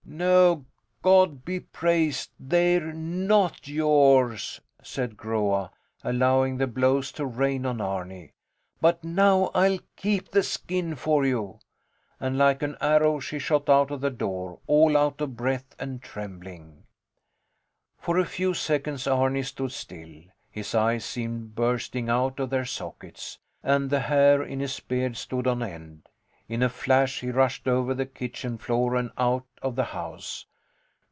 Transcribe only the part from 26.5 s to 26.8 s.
a